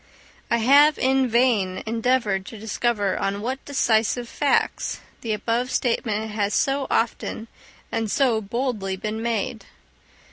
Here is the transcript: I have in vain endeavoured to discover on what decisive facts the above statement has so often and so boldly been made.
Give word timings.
I 0.49 0.57
have 0.57 0.97
in 0.97 1.27
vain 1.27 1.83
endeavoured 1.85 2.47
to 2.47 2.57
discover 2.57 3.19
on 3.19 3.39
what 3.41 3.63
decisive 3.65 4.27
facts 4.27 4.99
the 5.21 5.31
above 5.31 5.69
statement 5.69 6.31
has 6.31 6.55
so 6.55 6.87
often 6.89 7.47
and 7.91 8.09
so 8.09 8.41
boldly 8.41 8.95
been 8.95 9.21
made. 9.21 9.65